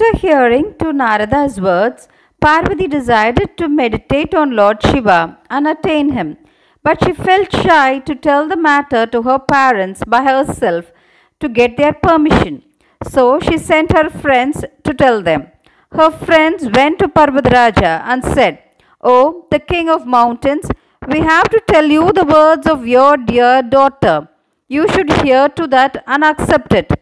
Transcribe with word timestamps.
After 0.00 0.18
hearing 0.18 0.74
to 0.78 0.92
Narada's 0.98 1.60
words, 1.60 2.06
Parvati 2.40 2.86
decided 2.86 3.56
to 3.56 3.68
meditate 3.68 4.32
on 4.32 4.54
Lord 4.54 4.80
Shiva 4.80 5.38
and 5.50 5.66
attain 5.66 6.10
him. 6.12 6.36
But 6.84 7.02
she 7.02 7.12
felt 7.12 7.50
shy 7.52 7.98
to 8.00 8.14
tell 8.14 8.46
the 8.46 8.56
matter 8.56 9.06
to 9.06 9.22
her 9.22 9.40
parents 9.40 10.04
by 10.06 10.22
herself 10.22 10.92
to 11.40 11.48
get 11.48 11.76
their 11.76 11.92
permission. 11.92 12.62
So 13.08 13.40
she 13.40 13.58
sent 13.58 13.90
her 13.90 14.08
friends 14.08 14.64
to 14.84 14.94
tell 14.94 15.20
them. 15.20 15.48
Her 15.90 16.12
friends 16.12 16.68
went 16.78 17.00
to 17.00 17.08
Parvadraja 17.08 18.00
and 18.04 18.22
said, 18.22 18.62
O 19.02 19.48
the 19.50 19.58
king 19.58 19.88
of 19.88 20.06
mountains, 20.06 20.70
we 21.08 21.18
have 21.32 21.48
to 21.48 21.60
tell 21.66 21.86
you 21.86 22.12
the 22.12 22.24
words 22.24 22.68
of 22.68 22.86
your 22.86 23.16
dear 23.16 23.62
daughter. 23.62 24.28
You 24.68 24.86
should 24.92 25.12
hear 25.24 25.48
to 25.48 25.66
that 25.66 26.04
and 26.06 26.22
accept 26.22 26.72
it. 26.72 26.92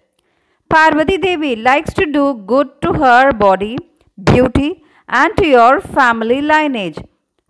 Parvati 0.69 1.17
Devi 1.19 1.57
likes 1.57 1.95
to 1.95 2.07
do 2.07 2.43
good 2.47 2.69
to 2.83 2.93
her 2.95 3.33
body, 3.33 3.77
beauty, 4.23 4.83
and 5.09 5.37
to 5.37 5.47
your 5.47 5.81
family 5.81 6.43
lineage. 6.43 6.99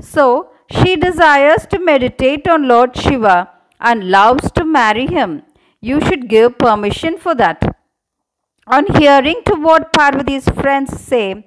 So, 0.01 0.51
she 0.70 0.97
desires 0.97 1.66
to 1.70 1.79
meditate 1.79 2.47
on 2.48 2.69
Lord 2.69 2.97
Shiva 2.97 3.51
and 3.80 4.11
loves 4.11 4.51
to 4.52 4.65
marry 4.65 5.06
him. 5.06 5.42
You 5.80 6.01
should 6.01 6.29
give 6.29 6.59
permission 6.59 7.19
for 7.19 7.34
that. 7.34 7.62
On 8.66 8.84
hearing 8.98 9.41
to 9.47 9.55
what 9.55 9.92
Parvati's 9.92 10.48
friends 10.48 11.01
say, 11.01 11.47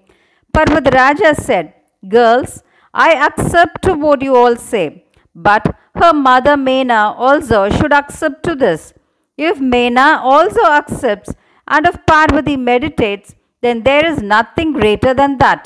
Parvadraja 0.53 1.35
said, 1.35 1.73
Girls, 2.07 2.63
I 2.93 3.13
accept 3.27 3.83
to 3.83 3.93
what 3.93 4.21
you 4.21 4.35
all 4.35 4.55
say, 4.55 5.05
but 5.35 5.75
her 5.95 6.13
mother 6.13 6.55
Mena 6.57 7.13
also 7.17 7.69
should 7.69 7.93
accept 7.93 8.43
to 8.43 8.55
this. 8.55 8.93
If 9.37 9.59
Mena 9.59 10.19
also 10.23 10.63
accepts, 10.65 11.33
and 11.69 11.85
if 11.85 11.97
Parvati 12.05 12.57
meditates, 12.57 13.35
then 13.61 13.83
there 13.83 14.05
is 14.05 14.21
nothing 14.21 14.73
greater 14.73 15.13
than 15.13 15.37
that. 15.37 15.65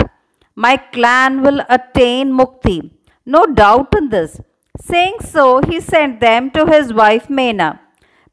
My 0.56 0.76
clan 0.78 1.42
will 1.42 1.62
attain 1.70 2.32
mukti. 2.40 2.92
No 3.26 3.46
doubt 3.46 3.96
in 3.98 4.10
this. 4.10 4.42
Saying 4.80 5.18
so, 5.22 5.62
he 5.62 5.80
sent 5.80 6.20
them 6.20 6.52
to 6.52 6.66
his 6.66 6.94
wife 6.94 7.30
Mena. 7.30 7.80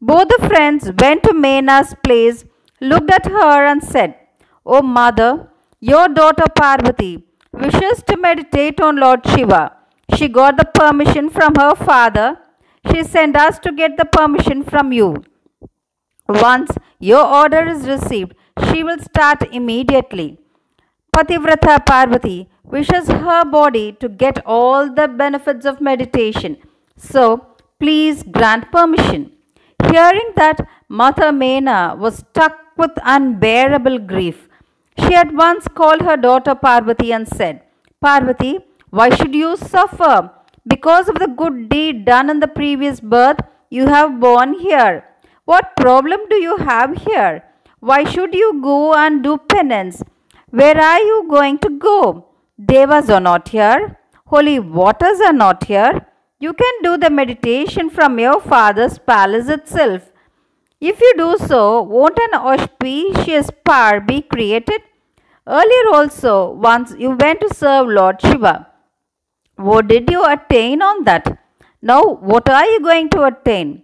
Both 0.01 0.29
the 0.29 0.49
friends 0.49 0.91
went 1.01 1.23
to 1.25 1.35
Mena's 1.35 1.95
place, 2.03 2.45
looked 2.81 3.11
at 3.11 3.27
her, 3.27 3.67
and 3.67 3.83
said, 3.83 4.17
O 4.65 4.83
mother, 4.83 5.49
your 5.79 6.09
daughter 6.09 6.47
Parvati 6.57 7.25
wishes 7.53 8.03
to 8.09 8.17
meditate 8.17 8.81
on 8.81 8.97
Lord 8.97 9.27
Shiva. 9.27 9.77
She 10.17 10.29
got 10.29 10.57
the 10.57 10.65
permission 10.65 11.31
from 11.31 11.55
her 11.55 11.75
father. 11.75 12.39
She 12.91 13.05
sent 13.05 13.37
us 13.37 13.59
to 13.61 13.73
get 13.73 13.97
the 13.97 14.07
permission 14.07 14.63
from 14.65 14.93
you. 14.93 15.23
Once 16.31 16.71
your 17.01 17.25
order 17.25 17.67
is 17.67 17.89
received, 17.89 18.35
she 18.67 18.85
will 18.85 18.99
start 19.01 19.43
immediately. 19.53 20.39
Pativrata 21.13 21.85
Parvati 21.85 22.49
wishes 22.63 23.09
her 23.09 23.45
body 23.45 23.93
to 24.01 24.09
get 24.09 24.39
all 24.47 24.93
the 24.93 25.09
benefits 25.09 25.67
of 25.67 25.81
meditation. 25.81 26.57
So, 26.97 27.47
please 27.81 28.23
grant 28.23 28.71
permission. 28.71 29.33
Hearing 29.91 30.31
that, 30.37 30.69
Mother 30.89 31.33
Mena 31.33 31.97
was 31.99 32.19
struck 32.19 32.57
with 32.77 32.93
unbearable 33.03 33.99
grief. 33.99 34.49
She 34.99 35.15
at 35.17 35.35
once 35.35 35.67
called 35.67 36.03
her 36.03 36.17
daughter 36.17 36.55
Parvati 36.55 37.13
and 37.13 37.27
said, 37.27 37.63
Parvati, 38.01 38.61
why 38.91 39.11
should 39.11 39.35
you 39.35 39.57
suffer? 39.57 40.31
Because 40.67 41.09
of 41.09 41.17
the 41.17 41.27
good 41.27 41.69
deed 41.69 42.05
done 42.05 42.31
in 42.31 42.39
the 42.39 42.49
previous 42.49 43.01
birth, 43.01 43.41
you 43.69 43.87
have 43.87 44.21
born 44.21 44.59
here. 44.61 45.05
What 45.51 45.75
problem 45.77 46.21
do 46.31 46.37
you 46.37 46.57
have 46.59 46.91
here? 47.05 47.43
Why 47.81 48.05
should 48.05 48.35
you 48.35 48.61
go 48.63 48.95
and 48.95 49.23
do 49.25 49.37
penance? 49.53 50.03
Where 50.51 50.79
are 50.81 51.01
you 51.01 51.27
going 51.29 51.59
to 51.65 51.71
go? 51.71 52.27
Devas 52.73 53.11
are 53.11 53.25
not 53.29 53.49
here. 53.49 53.99
Holy 54.27 54.61
waters 54.61 55.21
are 55.21 55.33
not 55.33 55.65
here. 55.65 56.07
You 56.39 56.53
can 56.53 56.83
do 56.85 56.97
the 56.97 57.11
meditation 57.11 57.91
from 57.91 58.21
your 58.21 58.41
father's 58.41 59.01
palace 59.01 59.49
itself. 59.49 60.13
If 60.81 61.01
you 61.01 61.13
do 61.17 61.37
so, 61.49 61.83
won't 61.83 62.23
an 62.29 62.39
auspicious 62.53 63.51
power 63.65 63.99
be 63.99 64.23
created? 64.23 64.81
Earlier 65.49 65.93
also, 65.93 66.53
once 66.53 66.95
you 66.97 67.11
went 67.11 67.41
to 67.41 67.53
serve 67.53 67.89
Lord 67.89 68.23
Shiva. 68.23 68.69
What 69.57 69.89
did 69.89 70.11
you 70.11 70.25
attain 70.25 70.81
on 70.81 71.05
that? 71.05 71.39
Now, 71.83 72.03
what 72.05 72.49
are 72.49 72.67
you 72.67 72.81
going 72.81 73.11
to 73.11 73.25
attain? 73.25 73.83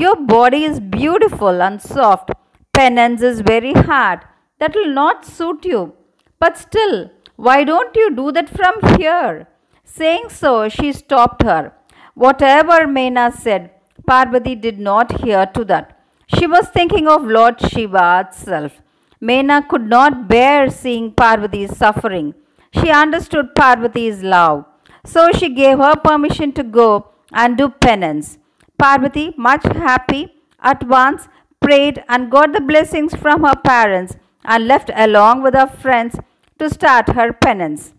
Your 0.00 0.14
body 0.14 0.62
is 0.62 0.78
beautiful 0.78 1.60
and 1.60 1.82
soft. 1.82 2.30
Penance 2.72 3.20
is 3.20 3.40
very 3.40 3.72
hard. 3.72 4.20
That 4.60 4.76
will 4.76 4.92
not 4.92 5.24
suit 5.24 5.64
you. 5.64 5.94
But 6.38 6.56
still, 6.56 7.10
why 7.34 7.64
don't 7.64 7.96
you 7.96 8.14
do 8.14 8.30
that 8.30 8.48
from 8.48 8.76
here? 8.96 9.48
Saying 9.82 10.28
so, 10.28 10.68
she 10.68 10.92
stopped 10.92 11.42
her. 11.42 11.72
Whatever 12.14 12.86
Mena 12.86 13.32
said, 13.32 13.72
Parvati 14.06 14.54
did 14.54 14.78
not 14.78 15.20
hear 15.20 15.46
to 15.46 15.64
that. 15.64 15.98
She 16.32 16.46
was 16.46 16.68
thinking 16.68 17.08
of 17.08 17.24
Lord 17.24 17.60
Shiva 17.60 18.24
itself. 18.24 18.80
Mena 19.20 19.66
could 19.68 19.88
not 19.88 20.28
bear 20.28 20.70
seeing 20.70 21.10
Parvati's 21.10 21.76
suffering. 21.76 22.34
She 22.70 22.90
understood 22.90 23.56
Parvati's 23.56 24.22
love. 24.22 24.64
So 25.04 25.32
she 25.32 25.48
gave 25.48 25.78
her 25.78 25.96
permission 25.96 26.52
to 26.52 26.62
go 26.62 27.08
and 27.32 27.58
do 27.58 27.68
penance. 27.68 28.38
Parvati, 28.78 29.34
much 29.36 29.64
happy, 29.64 30.34
at 30.60 30.86
once 30.86 31.28
prayed 31.60 32.02
and 32.08 32.30
got 32.30 32.52
the 32.52 32.60
blessings 32.60 33.14
from 33.14 33.44
her 33.44 33.56
parents 33.56 34.16
and 34.44 34.66
left 34.66 34.90
along 34.94 35.42
with 35.42 35.54
her 35.54 35.66
friends 35.66 36.16
to 36.58 36.70
start 36.70 37.08
her 37.10 37.32
penance. 37.32 37.92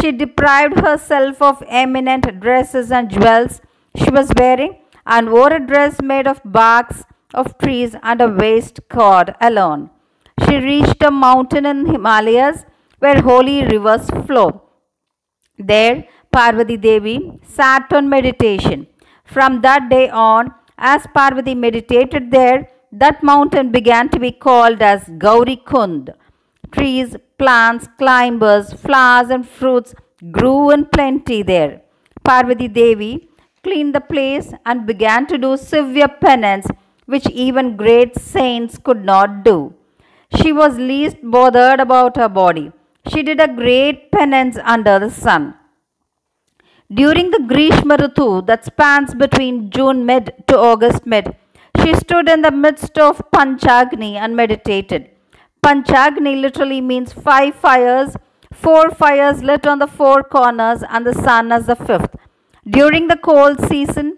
She 0.00 0.12
deprived 0.12 0.80
herself 0.80 1.40
of 1.40 1.62
eminent 1.68 2.40
dresses 2.40 2.90
and 2.90 3.10
jewels 3.10 3.60
she 3.96 4.10
was 4.10 4.30
wearing 4.38 4.76
and 5.06 5.32
wore 5.32 5.52
a 5.52 5.60
dress 5.60 6.02
made 6.02 6.26
of 6.26 6.40
barks 6.44 7.04
of 7.32 7.56
trees 7.58 7.94
and 8.02 8.20
a 8.20 8.28
waist 8.28 8.80
cord 8.88 9.34
alone. 9.40 9.90
She 10.44 10.56
reached 10.56 11.02
a 11.02 11.10
mountain 11.10 11.66
in 11.66 11.86
Himalayas 11.86 12.64
where 12.98 13.22
holy 13.22 13.64
rivers 13.64 14.08
flow. 14.26 14.62
There, 15.58 16.06
Parvati 16.32 16.76
Devi 16.76 17.40
sat 17.42 17.92
on 17.92 18.08
meditation. 18.08 18.86
From 19.34 19.60
that 19.60 19.90
day 19.90 20.08
on, 20.08 20.54
as 20.78 21.06
Parvati 21.14 21.54
meditated 21.54 22.30
there, 22.30 22.68
that 22.90 23.22
mountain 23.22 23.70
began 23.70 24.08
to 24.08 24.18
be 24.18 24.30
called 24.32 24.80
as 24.80 25.10
Gauri 25.18 25.56
Kund. 25.56 26.14
Trees, 26.72 27.14
plants, 27.38 27.88
climbers, 27.98 28.72
flowers, 28.72 29.28
and 29.28 29.46
fruits 29.46 29.94
grew 30.30 30.70
in 30.70 30.86
plenty 30.86 31.42
there. 31.42 31.82
Parvati 32.24 32.68
Devi 32.68 33.28
cleaned 33.62 33.94
the 33.94 34.00
place 34.00 34.52
and 34.64 34.86
began 34.86 35.26
to 35.26 35.36
do 35.36 35.56
severe 35.58 36.08
penance, 36.08 36.66
which 37.04 37.28
even 37.28 37.76
great 37.76 38.18
saints 38.18 38.78
could 38.78 39.04
not 39.04 39.44
do. 39.44 39.74
She 40.40 40.52
was 40.52 40.78
least 40.78 41.18
bothered 41.22 41.80
about 41.80 42.16
her 42.16 42.28
body. 42.28 42.72
She 43.10 43.22
did 43.22 43.40
a 43.40 43.54
great 43.62 44.10
penance 44.10 44.56
under 44.64 44.98
the 44.98 45.10
sun. 45.10 45.54
During 46.90 47.30
the 47.30 47.40
Grishma 47.40 47.98
that 48.46 48.64
spans 48.64 49.14
between 49.14 49.68
June 49.68 50.06
mid 50.06 50.32
to 50.46 50.58
August 50.58 51.04
mid, 51.04 51.36
she 51.82 51.92
stood 51.92 52.30
in 52.30 52.40
the 52.40 52.50
midst 52.50 52.98
of 52.98 53.20
Panchagni 53.30 54.14
and 54.14 54.34
meditated. 54.34 55.10
Panchagni 55.62 56.40
literally 56.40 56.80
means 56.80 57.12
five 57.12 57.54
fires, 57.54 58.16
four 58.54 58.90
fires 58.90 59.42
lit 59.42 59.66
on 59.66 59.80
the 59.80 59.86
four 59.86 60.22
corners 60.22 60.82
and 60.88 61.04
the 61.04 61.12
sun 61.12 61.52
as 61.52 61.66
the 61.66 61.76
fifth. 61.76 62.16
During 62.66 63.08
the 63.08 63.18
cold 63.18 63.60
season, 63.68 64.16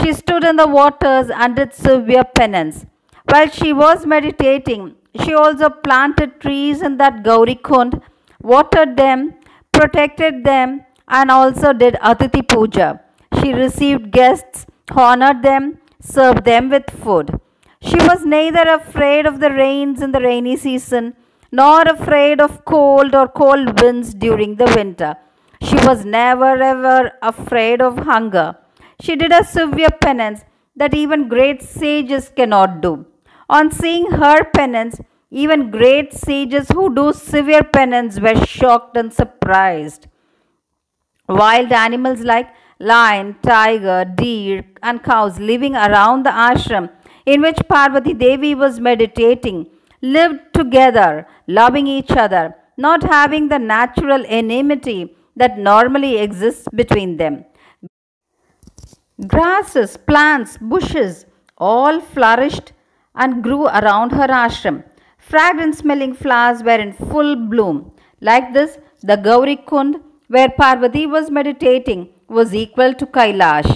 she 0.00 0.12
stood 0.12 0.44
in 0.44 0.54
the 0.54 0.68
waters 0.68 1.28
and 1.28 1.56
did 1.56 1.74
severe 1.74 2.22
penance. 2.22 2.86
While 3.24 3.48
she 3.48 3.72
was 3.72 4.06
meditating, 4.06 4.94
she 5.24 5.34
also 5.34 5.70
planted 5.70 6.40
trees 6.40 6.82
in 6.82 6.98
that 6.98 7.24
Gauri 7.24 7.56
Kund, 7.56 8.00
watered 8.40 8.96
them, 8.96 9.34
protected 9.72 10.44
them, 10.44 10.84
and 11.18 11.30
also 11.30 11.72
did 11.82 11.94
Atithi 12.10 12.42
Puja. 12.52 12.88
She 13.38 13.52
received 13.52 14.10
guests, 14.10 14.66
honored 14.90 15.42
them, 15.42 15.78
served 16.00 16.44
them 16.44 16.70
with 16.74 16.88
food. 17.02 17.38
She 17.88 17.96
was 18.08 18.24
neither 18.24 18.66
afraid 18.80 19.26
of 19.26 19.40
the 19.40 19.50
rains 19.50 20.00
in 20.02 20.12
the 20.12 20.24
rainy 20.30 20.56
season 20.56 21.14
nor 21.60 21.82
afraid 21.82 22.40
of 22.40 22.64
cold 22.64 23.14
or 23.14 23.28
cold 23.28 23.80
winds 23.80 24.14
during 24.14 24.56
the 24.56 24.72
winter. 24.76 25.12
She 25.68 25.76
was 25.88 26.04
never 26.04 26.52
ever 26.72 27.12
afraid 27.20 27.82
of 27.88 27.98
hunger. 28.12 28.48
She 29.04 29.16
did 29.16 29.32
a 29.32 29.44
severe 29.44 29.94
penance 30.06 30.40
that 30.76 30.94
even 30.94 31.28
great 31.28 31.60
sages 31.62 32.30
cannot 32.38 32.80
do. 32.80 33.04
On 33.50 33.70
seeing 33.70 34.06
her 34.22 34.44
penance, 34.58 35.00
even 35.30 35.70
great 35.70 36.12
sages 36.12 36.68
who 36.70 36.94
do 36.94 37.12
severe 37.12 37.64
penance 37.64 38.18
were 38.20 38.46
shocked 38.46 38.96
and 38.96 39.12
surprised. 39.12 40.06
Wild 41.28 41.72
animals 41.72 42.20
like 42.20 42.48
lion, 42.78 43.36
tiger, 43.42 44.04
deer, 44.04 44.64
and 44.82 45.02
cows 45.02 45.38
living 45.38 45.76
around 45.76 46.24
the 46.24 46.30
ashram 46.30 46.90
in 47.26 47.42
which 47.42 47.58
Parvati 47.68 48.14
Devi 48.14 48.54
was 48.54 48.80
meditating 48.80 49.68
lived 50.02 50.40
together, 50.52 51.26
loving 51.46 51.86
each 51.86 52.10
other, 52.10 52.54
not 52.76 53.04
having 53.04 53.48
the 53.48 53.58
natural 53.58 54.24
enmity 54.26 55.16
that 55.36 55.58
normally 55.58 56.18
exists 56.18 56.66
between 56.74 57.16
them. 57.16 57.44
Grasses, 59.26 59.96
plants, 59.96 60.58
bushes 60.58 61.26
all 61.56 62.00
flourished 62.00 62.72
and 63.14 63.42
grew 63.42 63.66
around 63.66 64.10
her 64.10 64.26
ashram. 64.26 64.82
Fragrant 65.18 65.76
smelling 65.76 66.14
flowers 66.14 66.62
were 66.62 66.80
in 66.86 66.92
full 66.92 67.36
bloom. 67.36 67.92
Like 68.20 68.52
this, 68.52 68.78
the 69.02 69.16
Gauri 69.16 69.56
Kund, 69.56 70.00
where 70.34 70.48
Parvati 70.48 71.04
was 71.14 71.30
meditating, 71.30 72.08
was 72.26 72.54
equal 72.54 72.94
to 73.00 73.06
Kailash. 73.16 73.70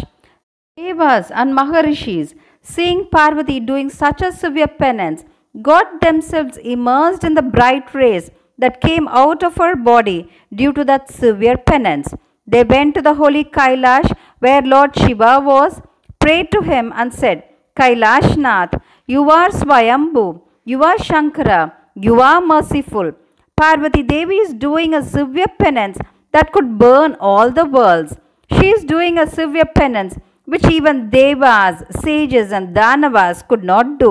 Devas 0.77 1.31
and 1.31 1.55
Maharishis, 1.55 2.35
seeing 2.63 3.01
Parvati 3.17 3.59
doing 3.61 3.91
such 3.91 4.23
a 4.23 4.33
severe 4.33 4.73
penance, 4.85 5.25
got 5.61 6.01
themselves 6.01 6.57
immersed 6.59 7.25
in 7.25 7.35
the 7.35 7.43
bright 7.43 7.93
rays 7.95 8.31
that 8.57 8.81
came 8.81 9.07
out 9.09 9.43
of 9.43 9.57
her 9.57 9.77
body 9.77 10.31
due 10.55 10.73
to 10.73 10.83
that 10.85 11.11
severe 11.11 11.59
penance. 11.59 12.09
They 12.47 12.65
went 12.65 12.95
to 12.95 13.03
the 13.03 13.15
holy 13.21 13.45
Kailash 13.45 14.17
where 14.39 14.63
Lord 14.63 14.99
Shiva 14.99 15.41
was, 15.41 15.83
prayed 16.19 16.51
to 16.53 16.63
him 16.63 16.93
and 16.97 17.13
said, 17.13 17.45
Kailashnath, 17.79 18.81
you 19.07 19.31
are 19.31 19.51
Swayambhu, 19.51 20.41
you 20.65 20.83
are 20.83 20.97
Shankara, 20.97 21.73
you 21.95 22.21
are 22.23 22.41
merciful. 22.41 23.13
Parvati 23.57 24.03
Devi 24.03 24.37
is 24.37 24.55
doing 24.55 24.95
a 24.95 25.03
severe 25.03 25.53
penance 25.59 25.99
that 26.37 26.53
could 26.55 26.71
burn 26.85 27.17
all 27.29 27.51
the 27.59 27.67
worlds. 27.77 28.13
She 28.55 28.67
is 28.77 28.85
doing 28.95 29.19
a 29.19 29.31
severe 29.39 29.69
penance 29.81 30.15
which 30.53 30.67
even 30.77 31.11
Devas, 31.11 31.83
sages 32.03 32.53
and 32.53 32.75
Danavas 32.77 33.47
could 33.49 33.65
not 33.65 33.99
do. 33.99 34.11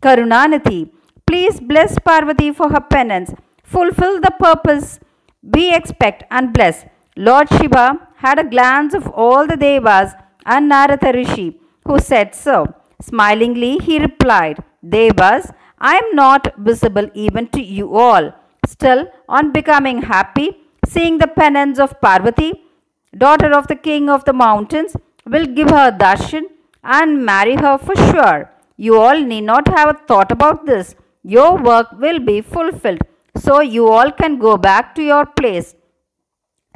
Karunanidhi, 0.00 0.90
please 1.26 1.58
bless 1.60 1.98
Parvati 1.98 2.52
for 2.52 2.68
her 2.74 2.84
penance. 2.96 3.30
Fulfill 3.64 4.20
the 4.20 4.34
purpose 4.46 5.00
we 5.54 5.74
expect 5.74 6.22
and 6.30 6.52
bless. 6.52 6.84
Lord 7.16 7.48
Shiva 7.48 7.86
had 8.24 8.38
a 8.38 8.50
glance 8.54 8.94
of 8.94 9.08
all 9.08 9.46
the 9.46 9.56
Devas 9.56 10.12
and 10.46 10.68
Narada 10.68 11.12
Rishi, 11.12 11.48
who 11.86 11.98
said 11.98 12.34
so. 12.34 12.56
Smilingly, 13.00 13.78
he 13.78 13.98
replied, 13.98 14.58
Devas, 14.96 15.46
I 15.78 15.96
am 15.96 16.14
not 16.14 16.54
visible 16.58 17.08
even 17.14 17.48
to 17.48 17.62
you 17.62 17.96
all. 17.96 18.32
Still, 18.66 19.08
on 19.28 19.52
becoming 19.52 20.02
happy, 20.02 20.48
seeing 20.92 21.18
the 21.22 21.30
penance 21.40 21.78
of 21.84 22.00
Parvati, 22.06 22.50
daughter 23.24 23.50
of 23.58 23.66
the 23.72 23.78
king 23.88 24.08
of 24.14 24.24
the 24.28 24.36
mountains, 24.46 24.92
will 25.32 25.46
give 25.58 25.70
her 25.78 25.90
darshan 26.02 26.44
and 26.82 27.24
marry 27.30 27.56
her 27.64 27.76
for 27.86 27.96
sure. 28.10 28.40
You 28.76 28.98
all 28.98 29.20
need 29.20 29.46
not 29.52 29.68
have 29.76 29.88
a 29.90 30.00
thought 30.08 30.32
about 30.32 30.66
this. 30.66 30.94
Your 31.22 31.50
work 31.70 31.88
will 32.04 32.18
be 32.30 32.40
fulfilled, 32.40 33.02
so 33.44 33.60
you 33.60 33.84
all 33.96 34.10
can 34.10 34.38
go 34.46 34.56
back 34.56 34.94
to 34.96 35.02
your 35.02 35.24
place. 35.40 35.68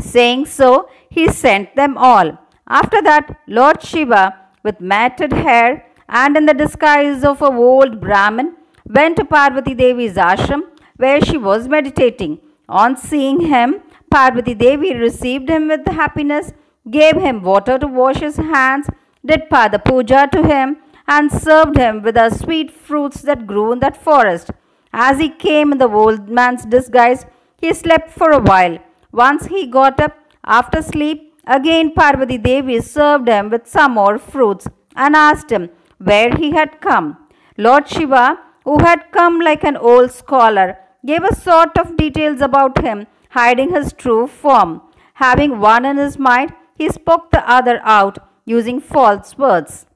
Saying 0.00 0.46
so, 0.46 0.88
he 1.16 1.24
sent 1.28 1.74
them 1.74 1.96
all. 1.96 2.38
After 2.68 3.00
that, 3.02 3.40
Lord 3.46 3.82
Shiva, 3.82 4.22
with 4.62 4.80
matted 4.80 5.32
hair 5.32 5.86
and 6.08 6.36
in 6.36 6.46
the 6.46 6.54
disguise 6.54 7.24
of 7.24 7.42
a 7.42 7.50
old 7.68 8.00
Brahmin, 8.00 8.54
went 8.96 9.16
to 9.16 9.24
Parvati 9.24 9.74
Devi's 9.74 10.14
ashram 10.14 10.62
where 10.96 11.20
she 11.20 11.38
was 11.38 11.68
meditating. 11.68 12.38
On 12.68 12.96
seeing 12.96 13.40
him, 13.52 13.80
Parvati 14.16 14.54
Devi 14.54 14.94
received 14.94 15.48
him 15.50 15.68
with 15.68 15.86
happiness 15.86 16.52
gave 16.90 17.16
him 17.24 17.42
water 17.42 17.76
to 17.78 17.86
wash 17.86 18.20
his 18.26 18.36
hands, 18.36 18.86
did 19.30 19.42
Pada 19.50 19.78
Puja 19.84 20.28
to 20.32 20.42
him, 20.42 20.76
and 21.06 21.30
served 21.30 21.76
him 21.76 22.00
with 22.02 22.14
the 22.14 22.30
sweet 22.30 22.70
fruits 22.70 23.20
that 23.22 23.46
grew 23.46 23.72
in 23.72 23.80
that 23.80 23.96
forest. 24.06 24.50
As 24.92 25.18
he 25.18 25.28
came 25.28 25.72
in 25.72 25.78
the 25.78 25.88
old 26.02 26.30
man's 26.30 26.64
disguise, 26.64 27.26
he 27.60 27.74
slept 27.74 28.10
for 28.10 28.30
a 28.30 28.40
while. 28.50 28.78
Once 29.12 29.46
he 29.46 29.66
got 29.66 30.00
up 30.00 30.14
after 30.44 30.80
sleep, 30.80 31.34
again 31.46 31.92
Parvati 31.92 32.38
Devi 32.38 32.80
served 32.80 33.28
him 33.28 33.50
with 33.50 33.66
some 33.66 33.92
more 34.00 34.18
fruits 34.18 34.66
and 34.94 35.14
asked 35.14 35.50
him 35.50 35.68
where 35.98 36.30
he 36.36 36.52
had 36.52 36.80
come. 36.80 37.18
Lord 37.58 37.86
Shiva, 37.86 38.38
who 38.64 38.78
had 38.78 39.12
come 39.18 39.40
like 39.40 39.64
an 39.64 39.76
old 39.76 40.10
scholar, 40.10 40.78
gave 41.04 41.22
a 41.24 41.34
sort 41.34 41.76
of 41.76 41.98
details 41.98 42.40
about 42.40 42.78
him, 42.88 43.06
hiding 43.36 43.70
his 43.78 43.92
true 43.92 44.26
form. 44.26 44.80
Having 45.14 45.58
one 45.60 45.84
in 45.84 45.96
his 46.04 46.18
mind, 46.18 46.52
he 46.78 46.88
spoke 46.88 47.30
the 47.30 47.42
other 47.58 47.80
out 47.82 48.18
using 48.44 48.80
false 48.80 49.36
words. 49.36 49.86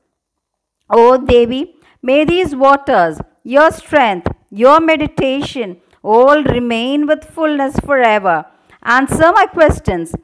O 0.89 1.17
Devi, 1.17 1.63
may 2.03 2.25
these 2.25 2.55
waters, 2.55 3.21
your 3.45 3.71
strength, 3.71 4.29
your 4.51 4.79
meditation, 4.81 5.77
all 6.03 6.43
remain 6.43 7.07
with 7.07 7.25
fullness 7.25 7.79
forever. 7.81 8.47
Answer 8.83 9.33
my 9.33 9.47
questions. 9.47 10.15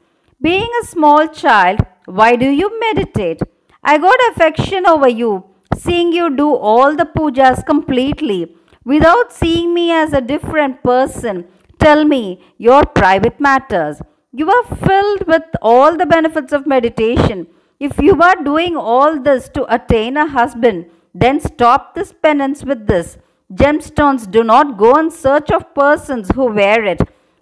Being 0.41 0.69
a 0.81 0.85
small 0.85 1.27
child, 1.27 1.79
why 2.05 2.35
do 2.35 2.49
you 2.61 2.69
meditate? 2.79 3.41
I 3.83 3.97
got 3.97 4.29
affection 4.31 4.85
over 4.85 5.07
you, 5.07 5.45
seeing 5.75 6.11
you 6.11 6.35
do 6.35 6.49
all 6.55 6.95
the 6.95 7.05
pujas 7.05 7.65
completely, 7.65 8.55
without 8.83 9.31
seeing 9.31 9.73
me 9.73 9.91
as 9.91 10.13
a 10.13 10.21
different 10.33 10.83
person. 10.83 11.45
Tell 11.79 12.05
me 12.05 12.43
your 12.57 12.85
private 12.85 13.39
matters. 13.39 14.01
You 14.33 14.49
are 14.51 14.75
filled 14.75 15.27
with 15.27 15.43
all 15.61 15.95
the 15.97 16.05
benefits 16.05 16.53
of 16.53 16.67
meditation. 16.67 17.47
If 17.79 17.99
you 17.99 18.21
are 18.21 18.43
doing 18.43 18.75
all 18.75 19.19
this 19.19 19.49
to 19.49 19.71
attain 19.73 20.17
a 20.17 20.27
husband, 20.27 20.89
then 21.13 21.39
stop 21.39 21.93
this 21.95 22.13
penance 22.13 22.63
with 22.63 22.87
this. 22.87 23.17
Gemstones 23.53 24.29
do 24.29 24.43
not 24.43 24.77
go 24.77 24.97
in 24.97 25.09
search 25.09 25.51
of 25.51 25.73
persons 25.73 26.29
who 26.35 26.45
wear 26.45 26.83
it. 26.83 27.01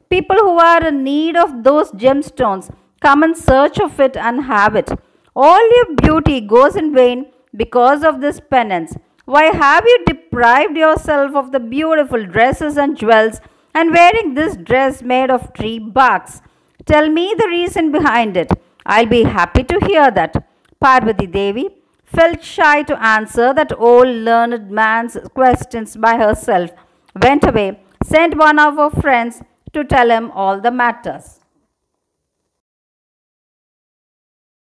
People 0.09 0.37
who 0.37 0.59
are 0.59 0.85
in 0.87 1.03
need 1.03 1.35
of 1.35 1.63
those 1.63 1.91
gemstones 1.91 2.73
come 3.01 3.23
in 3.23 3.33
search 3.33 3.79
of 3.79 3.99
it 3.99 4.15
and 4.15 4.43
have 4.43 4.75
it. 4.75 4.91
All 5.35 5.75
your 5.75 5.95
beauty 5.95 6.41
goes 6.41 6.75
in 6.75 6.93
vain 6.93 7.31
because 7.55 8.03
of 8.03 8.21
this 8.21 8.39
penance. 8.39 8.95
Why 9.25 9.45
have 9.45 9.83
you 9.85 10.03
deprived 10.05 10.77
yourself 10.77 11.35
of 11.35 11.51
the 11.51 11.59
beautiful 11.59 12.25
dresses 12.25 12.77
and 12.77 12.95
jewels 12.95 13.41
and 13.75 13.91
wearing 13.91 14.33
this 14.33 14.55
dress 14.57 15.03
made 15.03 15.29
of 15.29 15.53
tree 15.53 15.77
barks? 15.77 16.41
Tell 16.85 17.09
me 17.09 17.35
the 17.37 17.47
reason 17.47 17.91
behind 17.91 18.37
it. 18.37 18.51
I'll 18.85 19.05
be 19.05 19.23
happy 19.23 19.63
to 19.63 19.79
hear 19.85 20.09
that. 20.11 20.35
Parvati 20.79 21.27
Devi 21.27 21.69
felt 22.05 22.43
shy 22.43 22.83
to 22.83 23.01
answer 23.03 23.53
that 23.53 23.71
old 23.77 24.07
learned 24.07 24.69
man's 24.71 25.17
questions 25.33 25.95
by 25.97 26.17
herself, 26.17 26.71
went 27.21 27.43
away, 27.43 27.79
sent 28.03 28.37
one 28.37 28.59
of 28.59 28.75
her 28.75 28.89
friends 29.01 29.41
to 29.73 29.83
tell 29.83 30.09
him 30.09 30.31
all 30.31 30.61
the 30.61 30.71
matters. 30.71 31.34